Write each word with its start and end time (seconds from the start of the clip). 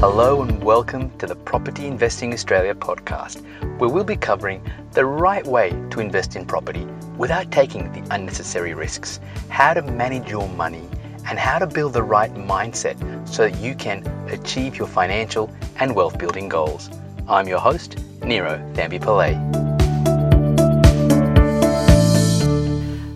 Hello 0.00 0.40
and 0.40 0.64
welcome 0.64 1.10
to 1.18 1.26
the 1.26 1.34
Property 1.34 1.86
Investing 1.86 2.32
Australia 2.32 2.74
podcast, 2.74 3.42
where 3.78 3.90
we'll 3.90 4.02
be 4.02 4.16
covering 4.16 4.64
the 4.92 5.04
right 5.04 5.46
way 5.46 5.72
to 5.90 6.00
invest 6.00 6.36
in 6.36 6.46
property 6.46 6.86
without 7.18 7.52
taking 7.52 7.92
the 7.92 8.14
unnecessary 8.14 8.72
risks, 8.72 9.20
how 9.50 9.74
to 9.74 9.82
manage 9.82 10.30
your 10.30 10.48
money, 10.48 10.88
and 11.28 11.38
how 11.38 11.58
to 11.58 11.66
build 11.66 11.92
the 11.92 12.02
right 12.02 12.32
mindset 12.32 12.96
so 13.28 13.46
that 13.46 13.60
you 13.60 13.74
can 13.74 14.06
achieve 14.30 14.74
your 14.74 14.86
financial 14.86 15.54
and 15.76 15.94
wealth 15.94 16.16
building 16.16 16.48
goals. 16.48 16.88
I'm 17.28 17.46
your 17.46 17.60
host, 17.60 17.98
Nero 18.22 18.56
Thambi 18.72 18.98
Pillay. 18.98 19.36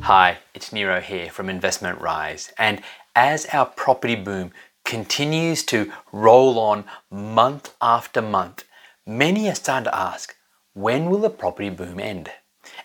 Hi, 0.03 0.37
it's 0.53 0.69
Niro 0.69 1.01
here 1.01 1.31
from 1.31 1.49
Investment 1.49 1.99
Rise, 2.03 2.53
and 2.59 2.83
as 3.17 3.47
our 3.55 3.65
property 3.65 4.17
boom 4.17 4.53
continues 4.85 5.63
to 5.65 5.93
roll 6.13 6.59
on 6.59 6.85
month 7.11 7.75
after 7.81 8.23
month, 8.23 8.65
many 9.07 9.49
are 9.49 9.55
starting 9.55 9.85
to 9.85 9.97
ask, 9.97 10.37
when 10.75 11.11
will 11.11 11.19
the 11.19 11.31
property 11.31 11.71
boom 11.71 11.99
end? 11.99 12.31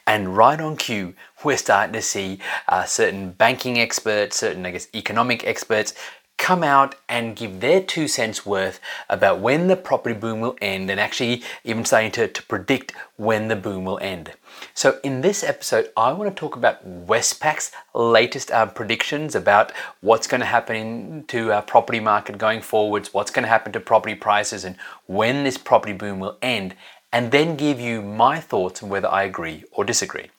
And 0.05 0.35
right 0.35 0.59
on 0.59 0.75
cue, 0.75 1.13
we're 1.43 1.57
starting 1.57 1.93
to 1.93 2.01
see 2.01 2.39
uh, 2.67 2.83
certain 2.85 3.31
banking 3.31 3.79
experts, 3.79 4.37
certain, 4.37 4.65
I 4.65 4.71
guess, 4.71 4.87
economic 4.93 5.45
experts 5.45 5.93
come 6.39 6.63
out 6.63 6.95
and 7.07 7.35
give 7.35 7.59
their 7.59 7.83
two 7.83 8.07
cents 8.07 8.45
worth 8.45 8.79
about 9.09 9.39
when 9.39 9.67
the 9.67 9.75
property 9.75 10.15
boom 10.15 10.39
will 10.39 10.57
end 10.61 10.89
and 10.89 10.99
actually 10.99 11.43
even 11.63 11.85
starting 11.85 12.09
to, 12.09 12.27
to 12.27 12.41
predict 12.43 12.93
when 13.17 13.49
the 13.49 13.55
boom 13.55 13.85
will 13.85 13.99
end. 13.99 14.31
So, 14.73 14.99
in 15.03 15.21
this 15.21 15.43
episode, 15.43 15.91
I 15.95 16.11
want 16.13 16.35
to 16.35 16.39
talk 16.39 16.55
about 16.55 16.83
Westpac's 16.83 17.71
latest 17.93 18.51
uh, 18.51 18.65
predictions 18.65 19.35
about 19.35 19.71
what's 20.01 20.25
going 20.25 20.41
to 20.41 20.47
happen 20.47 21.25
to 21.27 21.51
our 21.51 21.61
property 21.61 21.99
market 21.99 22.37
going 22.37 22.61
forwards, 22.61 23.13
what's 23.13 23.31
going 23.31 23.43
to 23.43 23.49
happen 23.49 23.71
to 23.73 23.79
property 23.79 24.15
prices, 24.15 24.63
and 24.63 24.75
when 25.05 25.43
this 25.43 25.57
property 25.57 25.93
boom 25.93 26.19
will 26.19 26.37
end, 26.41 26.73
and 27.11 27.31
then 27.31 27.57
give 27.57 27.79
you 27.79 28.01
my 28.01 28.39
thoughts 28.39 28.81
on 28.81 28.89
whether 28.89 29.07
I 29.07 29.23
agree 29.23 29.65
or 29.71 29.83
disagree. 29.83 30.29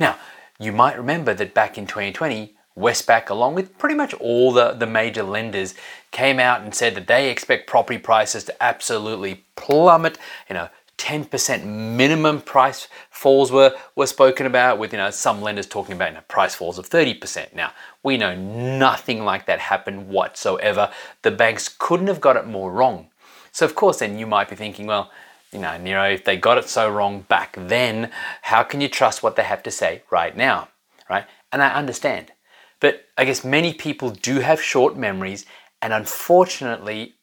Now, 0.00 0.16
you 0.58 0.72
might 0.72 0.96
remember 0.96 1.34
that 1.34 1.54
back 1.54 1.78
in 1.78 1.86
2020, 1.86 2.54
Westpac, 2.78 3.28
along 3.30 3.54
with 3.54 3.76
pretty 3.78 3.94
much 3.94 4.14
all 4.14 4.52
the, 4.52 4.72
the 4.72 4.86
major 4.86 5.22
lenders, 5.22 5.74
came 6.10 6.38
out 6.38 6.62
and 6.62 6.74
said 6.74 6.94
that 6.94 7.06
they 7.06 7.30
expect 7.30 7.66
property 7.66 7.98
prices 7.98 8.44
to 8.44 8.62
absolutely 8.62 9.44
plummet. 9.56 10.18
You 10.48 10.54
know, 10.54 10.68
10% 10.98 11.64
minimum 11.64 12.40
price 12.40 12.88
falls 13.10 13.52
were, 13.52 13.74
were 13.94 14.06
spoken 14.06 14.46
about, 14.46 14.78
with 14.78 14.92
you 14.92 14.98
know 14.98 15.10
some 15.10 15.40
lenders 15.40 15.66
talking 15.66 15.94
about 15.94 16.10
you 16.10 16.14
know, 16.14 16.24
price 16.28 16.54
falls 16.54 16.78
of 16.78 16.88
30%. 16.90 17.54
Now, 17.54 17.72
we 18.02 18.16
know 18.16 18.36
nothing 18.36 19.24
like 19.24 19.46
that 19.46 19.60
happened 19.60 20.08
whatsoever. 20.08 20.90
The 21.22 21.30
banks 21.30 21.68
couldn't 21.68 22.08
have 22.08 22.20
got 22.20 22.36
it 22.36 22.46
more 22.46 22.72
wrong. 22.72 23.10
So, 23.52 23.64
of 23.64 23.74
course, 23.74 24.00
then 24.00 24.18
you 24.18 24.26
might 24.26 24.48
be 24.48 24.56
thinking, 24.56 24.86
well, 24.86 25.10
you 25.52 25.60
know, 25.60 25.70
Niro, 25.70 26.12
if 26.12 26.24
they 26.24 26.36
got 26.36 26.58
it 26.58 26.68
so 26.68 26.90
wrong 26.90 27.22
back 27.22 27.56
then, 27.58 28.10
how 28.42 28.62
can 28.62 28.80
you 28.80 28.88
trust 28.88 29.22
what 29.22 29.36
they 29.36 29.44
have 29.44 29.62
to 29.62 29.70
say 29.70 30.02
right 30.10 30.36
now? 30.36 30.68
Right? 31.08 31.24
And 31.52 31.62
I 31.62 31.72
understand. 31.72 32.32
But 32.80 33.06
I 33.16 33.24
guess 33.24 33.44
many 33.44 33.72
people 33.74 34.10
do 34.10 34.40
have 34.40 34.62
short 34.62 34.96
memories, 34.96 35.44
and 35.82 35.92
unfortunately, 35.92 37.14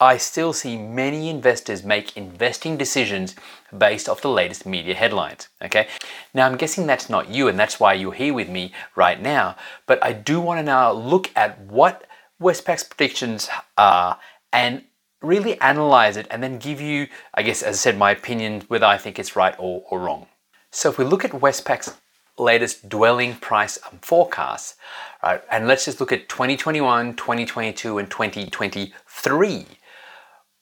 I 0.00 0.16
still 0.16 0.52
see 0.52 0.76
many 0.76 1.28
investors 1.28 1.84
make 1.84 2.16
investing 2.16 2.76
decisions 2.76 3.36
based 3.76 4.08
off 4.08 4.22
the 4.22 4.28
latest 4.28 4.66
media 4.66 4.94
headlines. 4.94 5.48
Okay, 5.62 5.86
now 6.34 6.46
I'm 6.46 6.56
guessing 6.56 6.86
that's 6.86 7.08
not 7.08 7.28
you, 7.28 7.48
and 7.48 7.58
that's 7.58 7.78
why 7.78 7.94
you're 7.94 8.12
here 8.12 8.34
with 8.34 8.48
me 8.48 8.72
right 8.96 9.20
now. 9.20 9.56
But 9.86 10.02
I 10.04 10.12
do 10.12 10.40
want 10.40 10.58
to 10.58 10.64
now 10.64 10.92
look 10.92 11.30
at 11.36 11.60
what 11.60 12.06
Westpac's 12.40 12.82
predictions 12.82 13.48
are 13.78 14.18
and 14.52 14.84
really 15.22 15.58
analyze 15.60 16.16
it 16.16 16.26
and 16.30 16.42
then 16.42 16.58
give 16.58 16.80
you, 16.80 17.06
I 17.32 17.42
guess, 17.42 17.62
as 17.62 17.76
I 17.76 17.78
said, 17.78 17.98
my 17.98 18.10
opinion 18.10 18.62
whether 18.68 18.86
I 18.86 18.98
think 18.98 19.18
it's 19.18 19.36
right 19.36 19.54
or, 19.58 19.84
or 19.90 20.00
wrong. 20.00 20.26
So 20.70 20.90
if 20.90 20.98
we 20.98 21.04
look 21.04 21.24
at 21.24 21.40
Westpac's 21.40 21.94
latest 22.38 22.88
dwelling 22.88 23.36
price 23.36 23.78
forecasts. 24.00 24.76
right, 25.22 25.42
and 25.50 25.66
let's 25.66 25.84
just 25.84 26.00
look 26.00 26.12
at 26.12 26.28
2021, 26.28 27.14
2022, 27.16 27.98
and 27.98 28.10
2023 28.10 29.66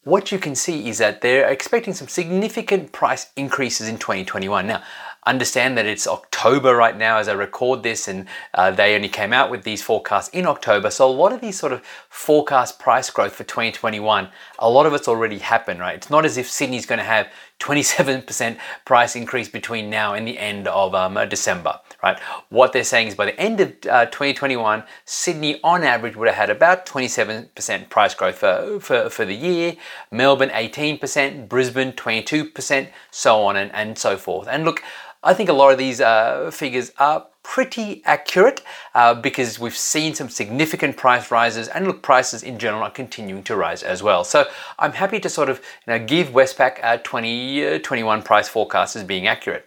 what 0.05 0.33
you 0.33 0.39
can 0.39 0.55
see 0.55 0.89
is 0.89 0.99
that 0.99 1.21
they're 1.21 1.49
expecting 1.49 1.95
some 1.95 2.09
significant 2.09 2.91
price 2.91 3.27
increases 3.37 3.89
in 3.89 3.99
2021. 3.99 4.67
Now, 4.67 4.83
understand 5.25 5.79
that 5.79 5.87
it's 5.87 6.09
October 6.09 6.75
right 6.75 6.97
now 6.97 7.19
as 7.19 7.29
I 7.29 7.35
record 7.35 7.85
this, 7.85 8.09
and 8.09 8.27
uh, 8.55 8.73
they 8.73 8.97
only 8.97 9.09
came 9.09 9.33
out 9.33 9.49
with 9.49 9.63
these 9.63 9.81
forecasts 9.81 10.29
in 10.31 10.45
October. 10.47 10.91
So, 10.91 11.09
a 11.09 11.11
lot 11.11 11.33
of 11.33 11.41
these 11.41 11.57
sort 11.57 11.73
of 11.73 11.83
forecast 12.09 12.81
price 12.81 13.11
growth 13.11 13.35
for 13.35 13.45
2021, 13.45 14.29
a 14.59 14.69
lot 14.69 14.87
of 14.87 14.95
it's 14.95 15.07
already 15.07 15.39
happened, 15.39 15.79
right? 15.79 15.97
It's 15.97 16.11
not 16.11 16.25
as 16.25 16.37
if 16.37 16.51
Sydney's 16.51 16.87
going 16.87 16.99
to 16.99 17.05
have 17.05 17.29
27% 17.63 18.59
price 18.85 19.15
increase 19.15 19.49
between 19.49 19.89
now 19.89 20.15
and 20.15 20.27
the 20.27 20.39
end 20.39 20.67
of 20.67 20.95
um, 20.95 21.17
December, 21.29 21.79
right? 22.03 22.19
What 22.49 22.73
they're 22.73 22.83
saying 22.83 23.09
is 23.09 23.15
by 23.15 23.27
the 23.27 23.41
end 23.41 23.61
of 23.61 23.69
uh, 23.89 24.07
2021, 24.07 24.83
Sydney 25.05 25.61
on 25.63 25.85
average 25.85 26.17
would 26.17 26.27
have 26.27 26.37
had 26.37 26.51
about 26.51 26.85
27% 26.87 27.89
price 27.89 28.15
growth 28.15 28.39
for, 28.39 28.81
for, 28.81 29.09
for 29.09 29.25
the 29.25 29.35
year, 29.35 29.77
Melbourne 30.11 30.51
18%, 30.51 31.49
Brisbane 31.49 31.93
22%, 31.93 32.89
so 33.13 33.45
on 33.45 33.57
and, 33.57 33.73
and 33.73 33.97
so 33.97 34.17
forth. 34.17 34.49
And 34.49 34.65
look, 34.65 34.83
I 35.23 35.33
think 35.33 35.49
a 35.49 35.53
lot 35.53 35.71
of 35.71 35.79
these 35.79 36.01
uh, 36.01 36.51
figures 36.51 36.91
are 36.99 37.27
pretty 37.43 38.03
accurate 38.05 38.63
uh, 38.95 39.15
because 39.15 39.59
we've 39.59 39.77
seen 39.77 40.15
some 40.15 40.29
significant 40.29 40.97
price 40.97 41.31
rises 41.31 41.69
and 41.69 41.87
look 41.87 42.03
prices 42.03 42.43
in 42.43 42.59
general 42.59 42.83
are 42.83 42.91
continuing 42.91 43.43
to 43.43 43.57
rise 43.57 43.83
as 43.83 44.03
well. 44.03 44.25
So 44.25 44.47
i'm 44.79 44.93
happy 44.93 45.19
to 45.21 45.29
sort 45.29 45.49
of 45.49 45.59
you 45.87 45.93
know, 45.93 46.05
give 46.05 46.29
westpac 46.29 46.79
a 46.83 46.99
2021 46.99 48.19
uh, 48.19 48.23
price 48.23 48.49
forecast 48.49 48.97
as 48.97 49.05
being 49.05 49.27
accurate. 49.27 49.67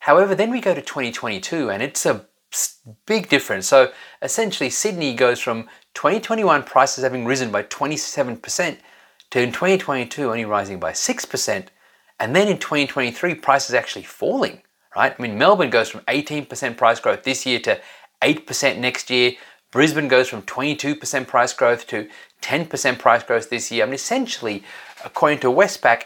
However 0.00 0.34
then 0.34 0.50
we 0.50 0.60
go 0.60 0.74
to 0.74 0.82
2022 0.82 1.70
and 1.70 1.82
it's 1.82 2.04
a 2.04 2.26
big 3.06 3.28
difference. 3.28 3.66
So 3.66 3.92
essentially 4.20 4.70
sydney 4.70 5.14
goes 5.14 5.40
from 5.40 5.64
2021 5.94 6.64
prices 6.64 7.04
having 7.04 7.24
risen 7.24 7.50
by 7.50 7.62
27% 7.62 8.78
to 9.30 9.40
in 9.40 9.52
2022 9.52 10.24
only 10.24 10.44
rising 10.44 10.78
by 10.78 10.92
6% 10.92 11.66
and 12.18 12.36
then 12.36 12.48
in 12.48 12.58
2023 12.58 13.34
prices 13.36 13.74
actually 13.74 14.02
falling 14.02 14.62
right? 14.96 15.14
I 15.16 15.22
mean, 15.22 15.38
Melbourne 15.38 15.70
goes 15.70 15.88
from 15.88 16.00
18% 16.02 16.76
price 16.76 17.00
growth 17.00 17.22
this 17.22 17.46
year 17.46 17.60
to 17.60 17.80
8% 18.22 18.78
next 18.78 19.10
year. 19.10 19.32
Brisbane 19.70 20.08
goes 20.08 20.28
from 20.28 20.42
22% 20.42 21.26
price 21.26 21.52
growth 21.52 21.86
to 21.88 22.08
10% 22.42 22.98
price 22.98 23.22
growth 23.22 23.50
this 23.50 23.70
year. 23.70 23.84
I 23.84 23.86
mean, 23.86 23.94
essentially, 23.94 24.64
according 25.04 25.38
to 25.40 25.48
Westpac, 25.48 26.04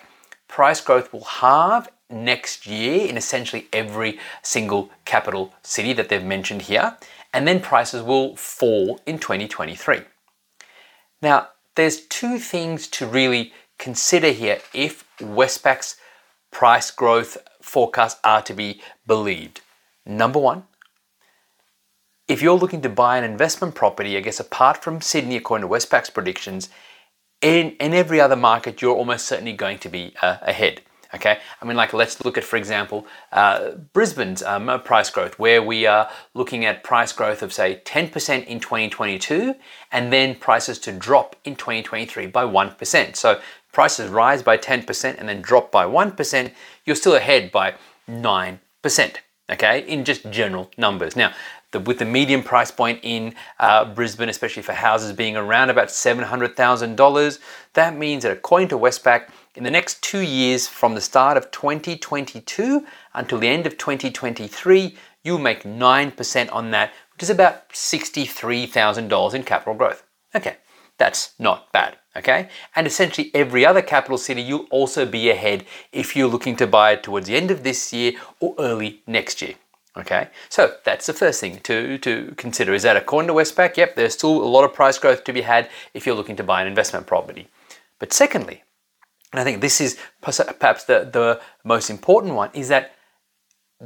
price 0.48 0.80
growth 0.80 1.12
will 1.12 1.24
halve 1.24 1.88
next 2.10 2.66
year 2.66 3.08
in 3.08 3.16
essentially 3.16 3.66
every 3.72 4.18
single 4.42 4.90
capital 5.04 5.54
city 5.62 5.92
that 5.94 6.08
they've 6.08 6.24
mentioned 6.24 6.62
here, 6.62 6.96
and 7.32 7.48
then 7.48 7.60
prices 7.60 8.02
will 8.02 8.36
fall 8.36 9.00
in 9.06 9.18
2023. 9.18 10.02
Now, 11.22 11.48
there's 11.74 12.02
two 12.02 12.38
things 12.38 12.86
to 12.88 13.06
really 13.06 13.52
consider 13.78 14.30
here 14.30 14.60
if 14.72 15.04
Westpac's 15.18 15.96
price 16.54 16.90
growth 16.92 17.36
forecasts 17.60 18.20
are 18.24 18.40
to 18.40 18.54
be 18.54 18.80
believed. 19.06 19.60
Number 20.06 20.38
one, 20.38 20.62
if 22.28 22.40
you're 22.40 22.56
looking 22.56 22.80
to 22.82 22.88
buy 22.88 23.18
an 23.18 23.24
investment 23.24 23.74
property, 23.74 24.16
I 24.16 24.20
guess 24.20 24.40
apart 24.40 24.82
from 24.82 25.02
Sydney, 25.02 25.36
according 25.36 25.64
to 25.64 25.68
Westpac's 25.68 26.10
predictions, 26.10 26.70
in, 27.42 27.72
in 27.72 27.92
every 27.92 28.20
other 28.20 28.36
market, 28.36 28.80
you're 28.80 28.94
almost 28.94 29.26
certainly 29.26 29.52
going 29.52 29.78
to 29.80 29.88
be 29.90 30.14
uh, 30.22 30.38
ahead. 30.42 30.80
Okay, 31.14 31.38
I 31.60 31.64
mean, 31.64 31.76
like 31.76 31.92
let's 31.92 32.24
look 32.24 32.36
at, 32.36 32.42
for 32.42 32.56
example, 32.56 33.06
uh, 33.30 33.72
Brisbane's 33.92 34.42
um, 34.42 34.80
price 34.82 35.10
growth, 35.10 35.38
where 35.38 35.62
we 35.62 35.86
are 35.86 36.10
looking 36.34 36.64
at 36.64 36.82
price 36.82 37.12
growth 37.12 37.40
of 37.40 37.52
say 37.52 37.82
10% 37.84 38.46
in 38.46 38.58
2022, 38.58 39.54
and 39.92 40.12
then 40.12 40.34
prices 40.34 40.78
to 40.80 40.92
drop 40.92 41.36
in 41.44 41.54
2023 41.54 42.26
by 42.26 42.44
1%. 42.44 43.14
So 43.14 43.40
prices 43.74 44.08
rise 44.08 44.42
by 44.42 44.56
10% 44.56 45.16
and 45.18 45.28
then 45.28 45.42
drop 45.42 45.70
by 45.70 45.84
1%, 45.84 46.52
you're 46.86 46.96
still 46.96 47.16
ahead 47.16 47.52
by 47.52 47.74
9%, 48.08 48.58
okay, 49.50 49.86
in 49.86 50.04
just 50.04 50.30
general 50.30 50.70
numbers. 50.78 51.16
Now, 51.16 51.34
the, 51.72 51.80
with 51.80 51.98
the 51.98 52.04
median 52.04 52.42
price 52.42 52.70
point 52.70 53.00
in 53.02 53.34
uh, 53.58 53.84
Brisbane, 53.84 54.28
especially 54.28 54.62
for 54.62 54.72
houses 54.72 55.12
being 55.12 55.36
around 55.36 55.70
about 55.70 55.88
$700,000, 55.88 57.38
that 57.74 57.96
means 57.96 58.22
that 58.22 58.32
according 58.32 58.68
to 58.68 58.78
Westpac, 58.78 59.28
in 59.56 59.64
the 59.64 59.70
next 59.70 60.02
two 60.02 60.20
years 60.20 60.66
from 60.66 60.94
the 60.94 61.00
start 61.00 61.36
of 61.36 61.50
2022 61.50 62.86
until 63.12 63.38
the 63.38 63.48
end 63.48 63.66
of 63.66 63.76
2023, 63.76 64.96
you'll 65.22 65.38
make 65.38 65.64
9% 65.64 66.52
on 66.52 66.70
that, 66.70 66.92
which 67.12 67.22
is 67.22 67.30
about 67.30 67.68
$63,000 67.70 69.34
in 69.34 69.42
capital 69.42 69.74
growth. 69.74 70.04
Okay, 70.34 70.56
that's 70.96 71.34
not 71.38 71.70
bad 71.72 71.98
okay? 72.16 72.48
And 72.74 72.86
essentially 72.86 73.30
every 73.34 73.64
other 73.66 73.82
capital 73.82 74.18
city, 74.18 74.42
you'll 74.42 74.66
also 74.70 75.06
be 75.06 75.30
ahead 75.30 75.64
if 75.92 76.16
you're 76.16 76.28
looking 76.28 76.56
to 76.56 76.66
buy 76.66 76.96
towards 76.96 77.26
the 77.26 77.36
end 77.36 77.50
of 77.50 77.62
this 77.62 77.92
year 77.92 78.12
or 78.40 78.54
early 78.58 79.02
next 79.06 79.42
year. 79.42 79.54
Okay, 79.96 80.28
so 80.48 80.74
that's 80.84 81.06
the 81.06 81.12
first 81.12 81.40
thing 81.40 81.60
to, 81.60 81.98
to 81.98 82.34
consider. 82.36 82.74
Is 82.74 82.82
that 82.82 82.96
according 82.96 83.28
to 83.28 83.34
Westpac? 83.34 83.76
Yep, 83.76 83.94
there's 83.94 84.14
still 84.14 84.42
a 84.42 84.44
lot 84.44 84.64
of 84.64 84.74
price 84.74 84.98
growth 84.98 85.22
to 85.22 85.32
be 85.32 85.42
had 85.42 85.68
if 85.92 86.04
you're 86.04 86.16
looking 86.16 86.34
to 86.34 86.42
buy 86.42 86.60
an 86.62 86.66
investment 86.66 87.06
property. 87.06 87.46
But 88.00 88.12
secondly, 88.12 88.64
and 89.32 89.40
I 89.40 89.44
think 89.44 89.60
this 89.60 89.80
is 89.80 89.96
perhaps 90.20 90.84
the, 90.84 91.08
the 91.12 91.40
most 91.62 91.90
important 91.90 92.34
one, 92.34 92.50
is 92.54 92.68
that 92.68 92.96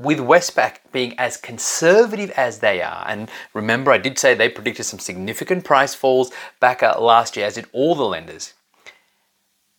with 0.03 0.19
Westpac 0.19 0.79
being 0.93 1.19
as 1.19 1.37
conservative 1.37 2.31
as 2.33 2.61
they 2.61 2.83
are, 2.83 3.05
and 3.09 3.31
remember 3.55 3.91
I 3.91 3.99
did 3.99 4.19
say 4.19 4.35
they 4.35 4.49
predicted 4.49 4.87
some 4.87 4.99
significant 4.99 5.65
price 5.65 5.95
falls 5.95 6.31
back 6.61 6.83
uh, 6.83 7.01
last 7.01 7.37
year, 7.37 7.47
as 7.47 7.55
did 7.55 7.67
all 7.73 7.95
the 7.95 8.05
lenders. 8.05 8.55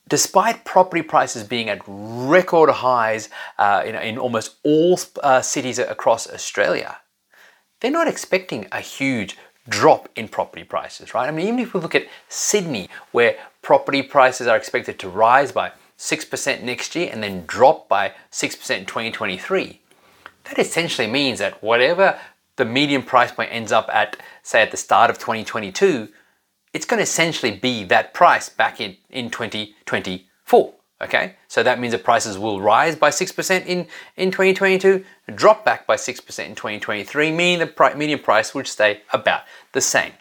Despite 0.07 0.65
property 0.65 1.03
prices 1.03 1.43
being 1.43 1.69
at 1.69 1.81
record 1.87 2.69
highs 2.69 3.29
uh, 3.59 3.83
in, 3.85 3.95
in, 3.95 4.17
almost 4.17 4.55
all 4.63 4.99
uh, 5.21 5.41
cities 5.41 5.77
across 5.77 6.27
Australia, 6.27 6.97
they're 7.79 7.91
not 7.91 8.07
expecting 8.07 8.67
a 8.71 8.81
huge 8.81 9.37
drop 9.69 10.09
in 10.15 10.27
property 10.27 10.63
prices, 10.63 11.13
right? 11.13 11.27
I 11.27 11.31
mean, 11.31 11.47
even 11.47 11.59
if 11.59 11.73
we 11.73 11.79
look 11.79 11.93
at 11.93 12.07
Sydney, 12.27 12.89
where 13.11 13.37
property 13.61 14.01
prices 14.01 14.47
are 14.47 14.57
expected 14.57 14.97
to 14.99 15.09
rise 15.09 15.51
by 15.51 15.71
6% 15.99 16.63
next 16.63 16.95
year 16.95 17.09
and 17.11 17.21
then 17.21 17.45
drop 17.45 17.87
by 17.87 18.13
6% 18.31 18.77
in 18.77 18.85
2023, 18.85 19.81
that 20.49 20.59
essentially 20.59 21.07
means 21.07 21.39
that 21.39 21.61
whatever 21.63 22.19
the 22.55 22.65
median 22.65 23.03
price 23.03 23.31
point 23.31 23.49
ends 23.51 23.71
up 23.71 23.89
at, 23.93 24.17
say 24.43 24.61
at 24.61 24.71
the 24.71 24.77
start 24.77 25.09
of 25.09 25.17
2022, 25.17 26.09
it's 26.73 26.85
going 26.85 26.97
to 26.97 27.03
essentially 27.03 27.51
be 27.51 27.83
that 27.85 28.13
price 28.13 28.49
back 28.49 28.81
in, 28.81 28.97
in 29.09 29.29
2024. 29.29 30.73
Okay, 31.01 31.35
so 31.47 31.63
that 31.63 31.79
means 31.79 31.93
the 31.93 31.97
prices 31.97 32.37
will 32.37 32.59
rise 32.59 32.97
by 32.97 33.09
6% 33.09 33.65
in, 33.65 33.87
in 34.17 34.31
2022, 34.31 35.05
drop 35.33 35.63
back 35.63 35.87
by 35.87 35.95
6% 35.95 36.45
in 36.45 36.55
2023, 36.55 37.31
meaning 37.31 37.59
the 37.59 37.93
median 37.95 38.19
price 38.19 38.53
would 38.53 38.67
stay 38.67 39.01
about 39.13 39.43
the 39.71 39.79
same. 39.79 40.11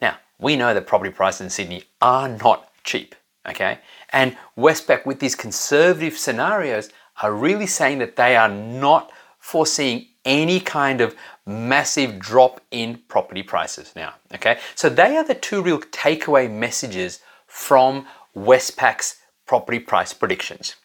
Now, 0.00 0.16
we 0.38 0.56
know 0.56 0.72
that 0.72 0.86
property 0.86 1.10
prices 1.10 1.42
in 1.42 1.50
Sydney 1.50 1.84
are 2.00 2.30
not 2.30 2.72
cheap, 2.82 3.14
okay? 3.46 3.80
And 4.08 4.38
Westpac, 4.56 5.04
with 5.04 5.20
these 5.20 5.34
conservative 5.34 6.16
scenarios, 6.16 6.88
are 7.22 7.34
really 7.34 7.66
saying 7.66 7.98
that 7.98 8.16
they 8.16 8.36
are 8.36 8.48
not 8.48 9.12
foreseeing 9.50 10.06
any 10.24 10.60
kind 10.60 11.00
of 11.00 11.16
massive 11.44 12.20
drop 12.20 12.60
in 12.70 13.00
property 13.08 13.42
prices 13.42 13.92
now. 13.96 14.14
Okay, 14.34 14.58
so 14.76 14.88
they 14.88 15.16
are 15.16 15.24
the 15.24 15.34
two 15.34 15.60
real 15.60 15.80
takeaway 15.80 16.48
messages 16.48 17.20
from 17.48 18.06
Westpac's 18.34 19.16
property 19.46 19.80
price 19.80 20.12
predictions. 20.12 20.76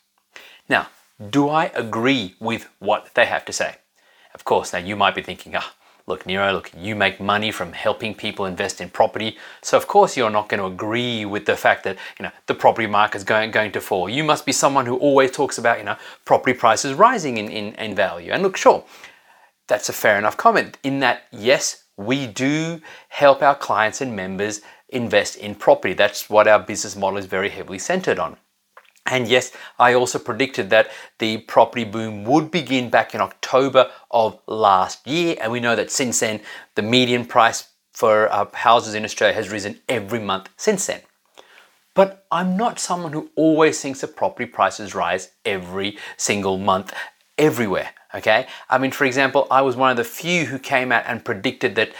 Now, 0.68 0.88
do 1.30 1.48
I 1.48 1.66
agree 1.76 2.34
with 2.40 2.68
what 2.80 3.14
they 3.14 3.28
have 3.28 3.46
to 3.46 3.54
say? 3.54 3.76
Of 4.34 4.44
course, 4.44 4.74
now 4.74 4.80
you 4.80 4.96
might 4.96 5.14
be 5.14 5.22
thinking, 5.22 5.56
ah, 5.56 5.74
look, 6.08 6.26
Niro, 6.26 6.54
look, 6.54 6.72
you 6.78 6.96
make 6.96 7.20
money 7.20 7.52
from 7.52 7.74
helping 7.74 8.14
people 8.14 8.46
invest 8.46 8.80
in 8.80 8.90
property. 8.90 9.38
So 9.62 9.78
of 9.78 9.88
course 9.88 10.16
you're 10.16 10.30
not 10.30 10.50
going 10.50 10.60
to 10.60 10.68
agree 10.68 11.26
with 11.26 11.46
the 11.46 11.56
fact 11.56 11.84
that, 11.84 11.98
you 12.20 12.24
know, 12.24 12.32
the 12.46 12.54
property 12.54 12.88
market 12.88 13.18
is 13.18 13.24
going, 13.24 13.52
going 13.52 13.72
to 13.72 13.82
fall. 13.82 14.08
You 14.08 14.24
must 14.24 14.46
be 14.46 14.52
someone 14.52 14.86
who 14.86 14.98
always 14.98 15.32
talks 15.32 15.58
about, 15.58 15.80
you 15.80 15.84
know, 15.84 15.98
property 16.24 16.58
prices 16.58 16.94
rising 16.94 17.38
in, 17.38 17.50
in, 17.50 17.74
in 17.76 17.96
value. 17.96 18.32
And 18.32 18.44
look, 18.44 18.58
sure, 18.58 18.84
that's 19.68 19.90
a 19.90 19.94
fair 19.94 20.18
enough 20.18 20.38
comment 20.38 20.78
in 20.84 21.00
that, 21.00 21.24
yes, 21.32 21.86
we 21.98 22.28
do 22.28 22.82
help 23.10 23.42
our 23.42 23.56
clients 23.56 24.02
and 24.02 24.16
members 24.16 24.62
invest 24.90 25.38
in 25.38 25.56
property. 25.56 25.94
That's 25.94 26.30
what 26.30 26.48
our 26.48 26.60
business 26.60 26.96
model 26.96 27.18
is 27.18 27.26
very 27.26 27.50
heavily 27.50 27.80
centered 27.80 28.20
on. 28.20 28.38
And 29.06 29.28
yes, 29.28 29.52
I 29.78 29.94
also 29.94 30.18
predicted 30.18 30.72
that 30.72 30.90
the 31.20 31.38
property 31.38 31.84
boom 31.84 32.24
would 32.24 32.50
begin 32.50 32.90
back 32.90 33.14
in 33.14 33.22
October 33.22 33.92
of 34.10 34.40
last 34.48 35.06
year. 35.06 35.36
And 35.40 35.52
we 35.52 35.60
know 35.60 35.76
that 35.76 35.92
since 35.92 36.20
then, 36.20 36.42
the 36.74 36.82
median 36.82 37.26
price 37.26 37.70
for 37.94 38.32
uh, 38.32 38.48
houses 38.54 38.96
in 38.96 39.04
Australia 39.04 39.36
has 39.36 39.50
risen 39.50 39.80
every 39.88 40.20
month 40.20 40.50
since 40.58 40.88
then. 40.88 41.02
But 41.94 42.26
I'm 42.32 42.58
not 42.58 42.80
someone 42.80 43.14
who 43.14 43.30
always 43.36 43.80
thinks 43.80 44.02
that 44.02 44.16
property 44.16 44.46
prices 44.46 44.96
rise 44.96 45.30
every 45.46 45.98
single 46.18 46.58
month 46.58 46.94
everywhere. 47.38 47.92
Okay? 48.14 48.48
I 48.70 48.78
mean, 48.80 48.92
for 48.92 49.06
example, 49.06 49.48
I 49.52 49.62
was 49.62 49.76
one 49.76 49.92
of 49.92 49.98
the 49.98 50.04
few 50.04 50.46
who 50.46 50.60
came 50.60 50.92
out 50.92 51.04
and 51.06 51.24
predicted 51.24 51.76
that 51.76 51.92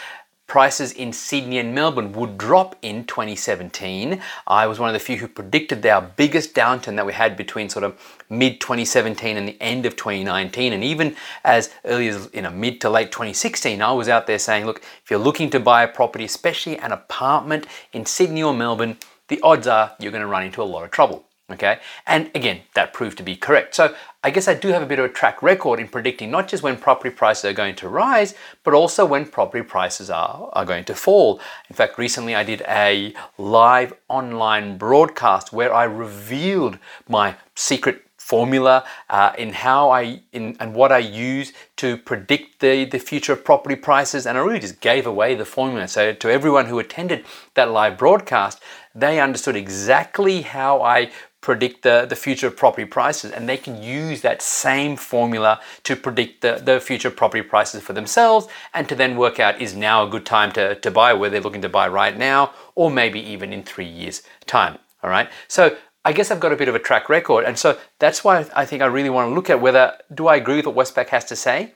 prices 0.48 0.92
in 0.92 1.12
Sydney 1.12 1.58
and 1.58 1.74
Melbourne 1.74 2.12
would 2.14 2.38
drop 2.38 2.76
in 2.82 3.06
2017. 3.06 4.22
I 4.48 4.68
was 4.68 4.80
one 4.80 4.90
of 4.90 4.94
the 4.94 5.00
few 5.00 5.18
who 5.18 5.28
predicted 5.28 5.86
our 5.86 6.02
biggest 6.02 6.54
downturn 6.54 6.96
that 6.96 7.06
we 7.06 7.14
had 7.14 7.36
between 7.36 7.70
sort 7.70 7.84
of 7.84 8.00
mid 8.30 8.62
2017 8.62 9.38
and 9.38 9.48
the 9.48 9.62
end 9.62 9.86
of 9.86 9.96
2019. 9.96 10.74
And 10.74 10.84
even 10.84 11.16
as 11.44 11.72
early 11.84 12.08
as 12.08 12.30
you 12.34 12.42
know, 12.42 12.52
mid 12.52 12.80
to 12.82 12.90
late 12.90 13.12
2016, 13.12 13.82
I 13.82 13.92
was 13.92 14.10
out 14.10 14.28
there 14.28 14.40
saying, 14.40 14.66
look, 14.66 14.82
if 15.04 15.10
you're 15.10 15.20
looking 15.20 15.50
to 15.52 15.60
buy 15.60 15.84
a 15.84 15.88
property, 15.88 16.26
especially 16.26 16.78
an 16.78 16.92
apartment 16.92 17.66
in 17.94 18.06
Sydney 18.06 18.44
or 18.44 18.54
Melbourne, 18.54 18.98
the 19.28 19.42
odds 19.42 19.68
are 19.68 19.96
you're 20.00 20.12
going 20.12 20.22
to 20.22 20.28
run 20.28 20.44
into 20.44 20.62
a 20.62 20.64
lot 20.64 20.84
of 20.84 20.92
trouble. 20.92 21.26
Okay, 21.52 21.78
and 22.08 22.32
again, 22.34 22.62
that 22.74 22.92
proved 22.92 23.18
to 23.18 23.24
be 23.24 23.36
correct. 23.36 23.76
So 23.76 23.94
I 24.24 24.32
guess 24.32 24.48
I 24.48 24.56
do 24.56 24.70
have 24.70 24.82
a 24.82 24.88
bit 24.88 24.98
of 24.98 25.06
a 25.06 25.10
track 25.10 25.44
record 25.44 25.80
in 25.80 25.88
predicting 25.88 26.32
not 26.32 26.48
just 26.48 26.64
when 26.64 26.76
property 26.76 27.12
prices 27.12 27.46
are 27.46 27.54
going 27.54 27.76
to 27.76 27.88
rise, 27.88 28.34
but 28.64 28.74
also 28.74 29.06
when 29.06 29.28
property 29.28 29.64
prices 29.64 30.10
are, 30.10 30.50
are 30.54 30.66
going 30.66 30.86
to 30.86 30.96
fall. 30.96 31.40
In 31.70 31.76
fact, 31.76 32.00
recently 32.00 32.34
I 32.34 32.44
did 32.44 32.64
a 32.68 33.14
live 33.38 33.94
online 34.08 34.80
broadcast 34.80 35.54
where 35.54 35.72
I 35.72 35.84
revealed 35.84 36.80
my 37.08 37.36
secret 37.54 38.02
formula 38.26 38.84
uh, 39.12 39.34
in 39.38 39.54
how 39.54 39.92
I 39.92 40.22
in 40.32 40.58
and 40.60 40.74
what 40.74 40.92
I 40.92 40.98
use 40.98 41.54
to 41.76 41.96
predict 41.96 42.60
the, 42.60 42.86
the 42.86 42.98
future 42.98 43.34
of 43.34 43.46
property 43.46 43.76
prices 43.76 44.26
and 44.26 44.36
I 44.36 44.42
really 44.42 44.58
just 44.58 44.82
gave 44.82 45.06
away 45.06 45.36
the 45.36 45.46
formula 45.46 45.88
so 45.88 46.12
to 46.12 46.30
everyone 46.32 46.66
who 46.66 46.80
attended 46.80 47.24
that 47.54 47.70
live 47.70 48.00
broadcast 48.00 48.60
they 48.96 49.20
understood 49.20 49.56
exactly 49.56 50.42
how 50.42 50.82
I 50.82 51.12
predict 51.46 51.84
the, 51.84 52.08
the 52.10 52.16
future 52.16 52.48
of 52.48 52.58
property 52.58 52.86
prices 52.86 53.32
and 53.32 53.48
they 53.48 53.56
can 53.56 53.82
use 53.82 54.22
that 54.22 54.42
same 54.42 54.98
formula 54.98 55.62
to 55.84 55.96
predict 55.96 56.42
the, 56.42 56.60
the 56.66 56.80
future 56.80 57.12
property 57.12 57.44
prices 57.44 57.84
for 57.84 57.94
themselves 57.94 58.48
and 58.74 58.90
to 58.90 58.96
then 58.96 59.16
work 59.16 59.40
out 59.40 59.62
is 59.62 59.76
now 59.76 60.04
a 60.04 60.10
good 60.10 60.26
time 60.26 60.52
to, 60.52 60.74
to 60.74 60.90
buy 60.90 61.14
where 61.14 61.30
they're 61.30 61.40
looking 61.40 61.62
to 61.62 61.70
buy 61.70 61.88
right 61.88 62.18
now 62.18 62.52
or 62.74 62.90
maybe 62.90 63.20
even 63.20 63.54
in 63.54 63.62
three 63.62 63.86
years 63.86 64.24
time 64.48 64.80
all 65.04 65.10
right? 65.12 65.30
So 65.48 65.78
I 66.04 66.14
guess 66.14 66.32
I've 66.32 66.40
got 66.40 66.52
a 66.52 66.56
bit 66.56 66.68
of 66.68 66.74
a 66.74 66.80
track 66.80 67.10
record 67.10 67.46
and 67.46 67.60
so 67.60 67.78
that's 68.00 68.24
why 68.24 68.44
I 68.56 68.66
think 68.66 68.82
I 68.82 68.88
really 68.88 69.12
want 69.12 69.30
to 69.30 69.36
look 69.36 69.52
at 69.52 69.62
whether 69.62 69.94
do 70.12 70.26
I 70.26 70.38
agree 70.38 70.56
with 70.56 70.66
what 70.66 70.76
Westpac 70.76 71.10
has 71.10 71.26
to 71.26 71.36
say? 71.36 71.76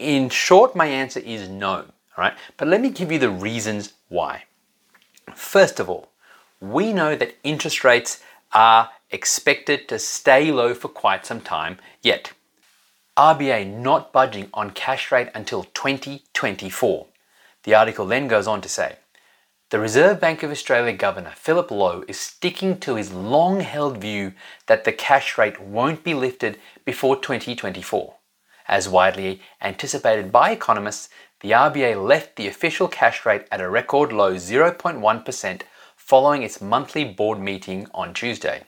In 0.00 0.28
short 0.28 0.74
my 0.74 0.86
answer 0.86 1.20
is 1.20 1.48
no 1.48 1.70
all 1.70 1.84
right? 2.18 2.34
But 2.56 2.66
let 2.66 2.80
me 2.80 2.90
give 2.90 3.12
you 3.12 3.20
the 3.20 3.30
reasons 3.30 3.92
why. 4.08 4.42
First 5.36 5.78
of 5.78 5.88
all 5.88 6.08
we 6.60 6.92
know 6.92 7.14
that 7.14 7.36
interest 7.44 7.84
rates 7.84 8.20
are 8.56 8.88
expected 9.10 9.86
to 9.86 9.98
stay 9.98 10.50
low 10.50 10.72
for 10.72 10.88
quite 10.88 11.26
some 11.26 11.42
time 11.42 11.78
yet. 12.02 12.32
RBA 13.16 13.66
not 13.72 14.12
budging 14.12 14.48
on 14.54 14.70
cash 14.70 15.12
rate 15.12 15.28
until 15.34 15.64
2024. 15.64 17.06
The 17.64 17.74
article 17.74 18.06
then 18.06 18.28
goes 18.28 18.46
on 18.46 18.62
to 18.62 18.68
say, 18.68 18.96
the 19.70 19.78
Reserve 19.78 20.20
Bank 20.20 20.42
of 20.42 20.50
Australia 20.50 20.92
Governor 20.92 21.32
Philip 21.36 21.70
Lowe 21.70 22.04
is 22.08 22.18
sticking 22.18 22.78
to 22.78 22.94
his 22.94 23.12
long 23.12 23.60
held 23.60 23.98
view 23.98 24.32
that 24.68 24.84
the 24.84 24.92
cash 24.92 25.36
rate 25.36 25.60
won't 25.60 26.02
be 26.02 26.14
lifted 26.14 26.58
before 26.84 27.16
2024. 27.16 28.14
As 28.68 28.88
widely 28.88 29.42
anticipated 29.60 30.32
by 30.32 30.50
economists, 30.50 31.10
the 31.40 31.50
RBA 31.50 32.02
left 32.02 32.36
the 32.36 32.48
official 32.48 32.88
cash 32.88 33.26
rate 33.26 33.46
at 33.50 33.60
a 33.60 33.68
record 33.68 34.12
low 34.12 34.36
0.1% 34.36 35.62
following 36.06 36.44
its 36.44 36.60
monthly 36.60 37.04
board 37.04 37.40
meeting 37.40 37.88
on 37.92 38.14
Tuesday. 38.14 38.62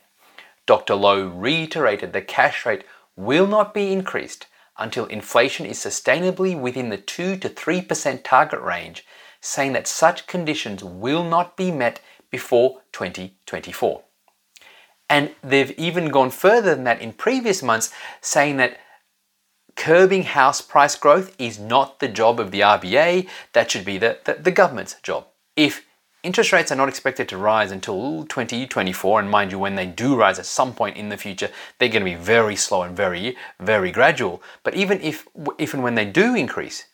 Dr. 0.65 0.93
Lowe 0.93 1.27
reiterated 1.27 2.11
the 2.11 2.21
cash 2.21 2.65
rate 2.65 2.83
will 3.15 3.47
not 3.47 3.73
be 3.73 3.93
increased 3.93 4.47
until 4.77 5.05
inflation 5.05 5.65
is 5.65 5.77
sustainably 5.77 6.59
within 6.59 6.89
the 6.89 6.97
2 6.97 7.37
to 7.37 7.49
3% 7.49 8.23
target 8.23 8.59
range, 8.59 9.05
saying 9.41 9.73
that 9.73 9.87
such 9.87 10.27
conditions 10.27 10.83
will 10.83 11.23
not 11.23 11.55
be 11.55 11.71
met 11.71 12.01
before 12.29 12.81
2024. 12.91 14.03
And 15.09 15.31
they've 15.41 15.71
even 15.71 16.09
gone 16.09 16.29
further 16.29 16.75
than 16.75 16.83
that 16.83 17.01
in 17.01 17.13
previous 17.13 17.63
months, 17.63 17.91
saying 18.21 18.57
that 18.57 18.79
curbing 19.75 20.23
house 20.23 20.61
price 20.61 20.95
growth 20.95 21.33
is 21.39 21.57
not 21.57 21.99
the 21.99 22.09
job 22.09 22.39
of 22.39 22.51
the 22.51 22.59
RBA, 22.59 23.27
that 23.53 23.71
should 23.71 23.85
be 23.85 23.97
the, 23.97 24.19
the, 24.25 24.33
the 24.33 24.51
government's 24.51 24.95
job. 25.01 25.25
If 25.55 25.85
Interest 26.21 26.51
rates 26.51 26.69
are 26.69 26.75
not 26.75 26.89
expected 26.89 27.29
to 27.29 27.37
rise 27.37 27.71
until 27.71 28.25
2024, 28.25 29.21
and 29.21 29.31
mind 29.31 29.51
you, 29.51 29.59
when 29.59 29.75
they 29.75 29.85
do 29.85 30.17
rise 30.17 30.37
at 30.37 30.45
some 30.45 30.73
point 30.73 30.97
in 30.97 31.07
the 31.07 31.15
future, 31.15 31.49
they're 31.77 31.87
going 31.87 32.03
to 32.03 32.11
be 32.11 32.15
very 32.15 32.57
slow 32.57 32.81
and 32.83 32.95
very, 32.95 33.37
very 33.61 33.89
gradual. 33.89 34.43
But 34.63 34.75
even 34.75 34.99
if, 35.01 35.25
if 35.57 35.73
and 35.73 35.81
when 35.81 35.95
they 35.95 36.03
do 36.03 36.35
increase, 36.35 36.85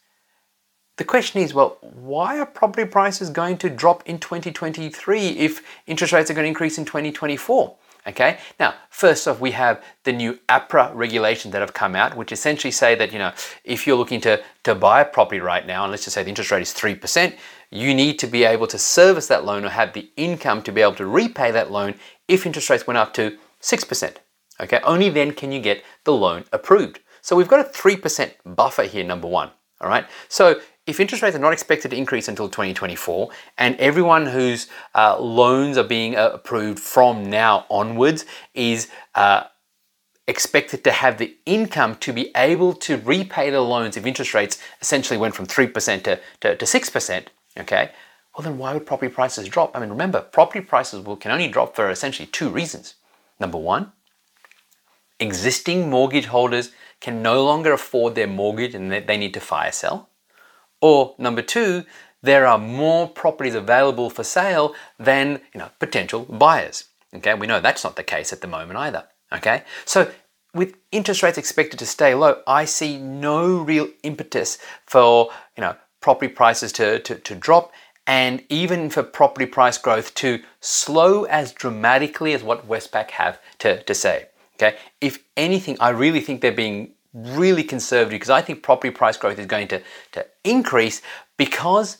the 0.98 1.03
question 1.03 1.41
is, 1.41 1.55
well, 1.55 1.77
why 1.82 2.38
are 2.38 2.46
property 2.46 2.88
prices 2.88 3.32
going 3.32 3.58
to 3.58 3.70
drop 3.70 4.08
in 4.08 4.20
2023 4.20 5.29
if 5.29 5.63
interest 5.88 6.13
rates 6.13 6.29
are 6.29 6.36
going 6.36 6.46
to 6.46 6.50
increase 6.50 6.77
in 6.77 6.86
2024? 6.86 7.75
Okay. 8.07 8.38
Now, 8.59 8.75
first 8.89 9.27
off, 9.27 9.39
we 9.39 9.51
have 9.51 9.83
the 10.03 10.13
new 10.13 10.38
APRA 10.47 10.91
regulations 10.93 11.51
that 11.53 11.62
have 11.62 11.74
come 11.74 11.95
out, 11.95 12.15
which 12.15 12.31
essentially 12.31 12.71
say 12.71 12.93
that 12.95 13.12
you 13.12 13.17
know 13.17 13.33
if 13.63 13.88
you're 13.88 13.97
looking 13.97 14.21
to 14.21 14.43
to 14.63 14.75
buy 14.75 15.01
a 15.01 15.05
property 15.05 15.39
right 15.39 15.65
now, 15.65 15.83
and 15.83 15.91
let's 15.91 16.03
just 16.03 16.13
say 16.13 16.24
the 16.24 16.29
interest 16.29 16.51
rate 16.51 16.62
is 16.62 16.74
three 16.74 16.95
percent, 16.95 17.35
you 17.71 17.93
need 17.95 18.19
to 18.19 18.27
be 18.27 18.43
able 18.43 18.67
to 18.67 18.77
service 18.77 19.27
that 19.27 19.43
loan 19.43 19.65
or 19.65 19.69
have 19.69 19.93
the 19.93 20.09
income 20.17 20.62
to 20.63 20.71
be 20.71 20.81
able 20.81 20.95
to 20.95 21.07
repay 21.07 21.51
that 21.51 21.71
loan 21.71 21.95
if 22.27 22.45
interest 22.45 22.69
rates 22.69 22.85
went 22.85 22.97
up 22.97 23.13
to 23.15 23.38
six 23.59 23.83
percent. 23.83 24.19
Okay. 24.62 24.79
Only 24.83 25.09
then 25.09 25.31
can 25.31 25.51
you 25.51 25.59
get 25.59 25.83
the 26.03 26.13
loan 26.13 26.45
approved. 26.53 27.00
So 27.21 27.35
we've 27.35 27.47
got 27.47 27.59
a 27.59 27.63
three 27.63 27.97
percent 27.97 28.35
buffer 28.45 28.83
here. 28.83 29.03
Number 29.03 29.27
one. 29.27 29.50
All 29.81 29.89
right. 29.89 30.05
So 30.29 30.62
if 30.88 31.00
interest 31.00 31.24
rates 31.24 31.36
are 31.36 31.39
not 31.39 31.54
expected 31.54 31.92
to 31.92 31.98
increase 31.98 32.27
until 32.27 32.48
2024, 32.48 33.30
and 33.58 33.75
everyone 33.77 34.27
whose 34.27 34.68
uh, 34.94 35.20
loans 35.20 35.77
are 35.77 35.84
being 35.84 36.15
uh, 36.15 36.32
approved 36.34 36.80
from 36.80 37.30
now 37.30 37.65
onwards 37.70 38.25
is 38.54 38.89
uh, 39.15 39.44
expected 40.27 40.84
to 40.84 40.92
have 40.92 41.18
the 41.18 41.36
income 41.46 41.96
to 41.96 42.13
be 42.13 42.32
able 42.36 42.74
to 42.74 42.98
repay 42.98 43.50
the 43.50 43.62
loans 43.62 43.98
if 43.98 44.06
interest 44.06 44.34
rates 44.34 44.60
essentially 44.82 45.18
went 45.18 45.34
from 45.34 45.46
3% 45.46 46.04
to, 46.04 46.20
to, 46.42 46.56
to 46.56 46.65
6%, 46.65 47.25
okay, 47.60 47.92
well, 48.36 48.44
then 48.44 48.58
why 48.58 48.74
would 48.74 48.86
property 48.86 49.12
prices 49.12 49.48
drop? 49.48 49.75
I 49.75 49.80
mean, 49.80 49.89
remember, 49.89 50.22
property 50.22 50.62
prices 50.62 51.04
will, 51.04 51.15
can 51.15 51.32
only 51.32 51.48
drop 51.48 51.75
for 51.75 51.89
essentially 51.89 52.27
two 52.27 52.50
reasons. 52.50 52.96
Number 53.39 53.58
one, 53.58 53.92
existing 55.20 55.89
mortgage 55.89 56.25
holders 56.25 56.72
can 57.00 57.22
no 57.22 57.44
longer 57.44 57.72
afford 57.72 58.15
their 58.15 58.27
mortgage 58.27 58.75
and 58.75 58.92
they 58.92 59.18
need 59.18 59.34
to 59.34 59.39
fire 59.39 59.72
sell. 59.72 60.10
Or 60.86 61.15
number 61.18 61.42
two, 61.42 61.84
there 62.22 62.46
are 62.46 62.60
more 62.60 63.10
properties 63.10 63.56
available 63.56 64.12
for 64.12 64.24
sale 64.24 64.75
than 65.00 65.42
you 65.51 65.60
know 65.60 65.72
potential 65.80 66.25
buyers. 66.25 66.84
Okay, 67.12 67.34
we 67.34 67.48
know 67.48 67.60
that's 67.60 67.84
not 67.84 67.96
the 67.96 68.04
case 68.04 68.32
at 68.32 68.42
the 68.42 68.48
moment 68.48 68.77
either. 68.77 69.06
Okay, 69.34 69.63
so 69.84 70.12
with 70.54 70.75
interest 70.92 71.24
rates 71.24 71.39
expected 71.39 71.80
to 71.80 71.88
stay 71.88 72.13
low, 72.13 72.44
I 72.46 72.65
see 72.65 73.00
no 73.00 73.58
real 73.58 73.88
impetus 74.04 74.60
for 74.86 75.32
you 75.58 75.62
know 75.62 75.75
property 76.01 76.32
prices 76.32 76.72
to, 76.74 77.00
to, 77.00 77.15
to 77.15 77.34
drop 77.34 77.72
and 78.06 78.44
even 78.50 78.92
for 78.92 79.01
property 79.01 79.48
price 79.48 79.80
growth 79.80 80.13
to 80.13 80.44
slow 80.60 81.24
as 81.24 81.51
dramatically 81.51 82.34
as 82.34 82.44
what 82.44 82.70
Westpac 82.70 83.10
have 83.10 83.39
to, 83.58 83.82
to 83.82 83.96
say. 83.96 84.27
Okay, 84.58 84.77
if 85.01 85.18
anything, 85.36 85.77
I 85.80 85.89
really 85.89 86.22
think 86.22 86.42
they're 86.42 86.51
being 86.51 86.94
really 87.15 87.63
conservative 87.63 88.10
because 88.10 88.29
I 88.29 88.41
think 88.41 88.62
property 88.62 88.91
price 88.91 89.17
growth 89.17 89.39
is 89.39 89.45
going 89.45 89.69
to, 89.69 89.81
to 90.12 90.25
increase 90.43 91.01
because 91.38 92.00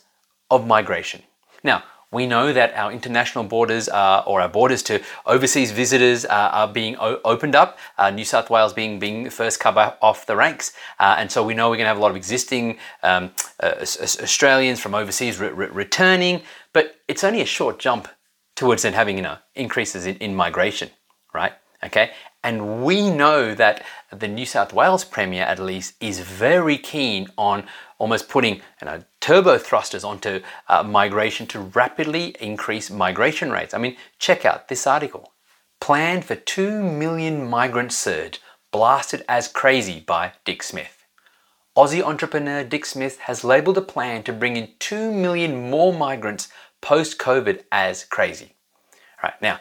of 0.50 0.66
migration. 0.66 1.22
Now, 1.64 1.82
we 2.12 2.26
know 2.26 2.52
that 2.52 2.72
our 2.74 2.92
international 2.92 3.44
borders 3.44 3.88
or 3.88 4.40
our 4.40 4.48
borders 4.48 4.82
to 4.84 5.02
overseas 5.26 5.72
visitors 5.72 6.24
are 6.24 6.68
being 6.68 6.96
o- 6.98 7.20
opened 7.24 7.56
up. 7.56 7.78
Uh, 7.98 8.10
New 8.10 8.24
South 8.24 8.48
Wales 8.48 8.72
being 8.72 8.98
being 9.00 9.28
first 9.28 9.58
cover 9.58 9.96
off 10.00 10.24
the 10.24 10.36
ranks, 10.36 10.72
uh, 11.00 11.16
and 11.18 11.30
so 11.30 11.44
we 11.44 11.52
know 11.52 11.68
we're 11.68 11.76
going 11.76 11.84
to 11.84 11.88
have 11.88 11.98
a 11.98 12.00
lot 12.00 12.10
of 12.10 12.16
existing 12.16 12.78
um, 13.02 13.32
uh, 13.60 13.74
Australians 13.80 14.78
from 14.80 14.94
overseas 14.94 15.40
re- 15.40 15.48
re- 15.48 15.66
returning. 15.66 16.42
But 16.72 16.96
it's 17.08 17.24
only 17.24 17.40
a 17.40 17.46
short 17.46 17.80
jump 17.80 18.08
towards 18.54 18.82
then 18.82 18.92
having 18.92 19.16
you 19.16 19.22
know 19.22 19.38
increases 19.56 20.06
in, 20.06 20.16
in 20.16 20.34
migration, 20.34 20.90
right? 21.34 21.52
Okay, 21.84 22.12
and 22.46 22.84
we 22.84 23.10
know 23.10 23.56
that 23.56 23.84
the 24.12 24.28
New 24.28 24.46
South 24.46 24.72
Wales 24.72 25.04
Premier, 25.04 25.42
at 25.42 25.58
least, 25.58 25.94
is 26.00 26.20
very 26.20 26.78
keen 26.78 27.26
on 27.36 27.66
almost 27.98 28.28
putting 28.28 28.54
you 28.80 28.84
know, 28.84 29.02
turbo 29.18 29.58
thrusters 29.58 30.04
onto 30.04 30.40
uh, 30.68 30.84
migration 30.84 31.48
to 31.48 31.58
rapidly 31.58 32.36
increase 32.38 32.88
migration 32.88 33.50
rates. 33.50 33.74
I 33.74 33.78
mean, 33.78 33.96
check 34.20 34.44
out 34.44 34.68
this 34.68 34.86
article. 34.86 35.32
Plan 35.80 36.22
for 36.22 36.36
2 36.36 36.84
million 36.84 37.50
migrant 37.50 37.90
surge, 37.90 38.40
blasted 38.70 39.24
as 39.28 39.48
crazy 39.48 39.98
by 39.98 40.32
Dick 40.44 40.62
Smith. 40.62 41.04
Aussie 41.76 42.00
entrepreneur 42.00 42.62
Dick 42.62 42.86
Smith 42.86 43.18
has 43.22 43.42
labelled 43.42 43.76
a 43.76 43.82
plan 43.82 44.22
to 44.22 44.32
bring 44.32 44.56
in 44.56 44.68
2 44.78 45.10
million 45.10 45.68
more 45.68 45.92
migrants 45.92 46.48
post 46.80 47.18
COVID 47.18 47.64
as 47.72 48.04
crazy. 48.04 48.54
All 48.94 49.30
right, 49.30 49.42
now, 49.42 49.58